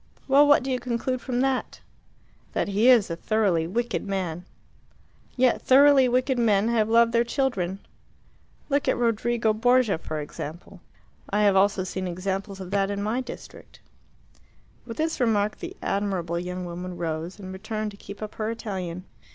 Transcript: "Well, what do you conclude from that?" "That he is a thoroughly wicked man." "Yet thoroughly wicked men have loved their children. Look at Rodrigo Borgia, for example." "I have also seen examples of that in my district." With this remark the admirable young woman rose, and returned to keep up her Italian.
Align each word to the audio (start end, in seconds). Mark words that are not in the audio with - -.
"Well, 0.27 0.47
what 0.47 0.63
do 0.63 0.71
you 0.71 0.79
conclude 0.79 1.21
from 1.21 1.41
that?" 1.41 1.79
"That 2.53 2.69
he 2.69 2.89
is 2.89 3.11
a 3.11 3.15
thoroughly 3.15 3.67
wicked 3.67 4.03
man." 4.03 4.45
"Yet 5.37 5.61
thoroughly 5.61 6.09
wicked 6.09 6.39
men 6.39 6.69
have 6.69 6.89
loved 6.89 7.11
their 7.11 7.23
children. 7.23 7.77
Look 8.67 8.87
at 8.87 8.97
Rodrigo 8.97 9.53
Borgia, 9.53 9.99
for 9.99 10.19
example." 10.19 10.81
"I 11.29 11.43
have 11.43 11.55
also 11.55 11.83
seen 11.83 12.07
examples 12.07 12.59
of 12.59 12.71
that 12.71 12.89
in 12.89 13.03
my 13.03 13.21
district." 13.21 13.79
With 14.87 14.97
this 14.97 15.19
remark 15.19 15.59
the 15.59 15.77
admirable 15.83 16.39
young 16.39 16.65
woman 16.65 16.97
rose, 16.97 17.37
and 17.37 17.53
returned 17.53 17.91
to 17.91 17.95
keep 17.97 18.23
up 18.23 18.33
her 18.33 18.49
Italian. 18.49 19.03